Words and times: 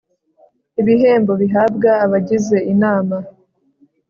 ibihembo 0.81 1.33
bihabwa 1.41 1.89
abagize 2.05 2.57
inama 2.73 3.15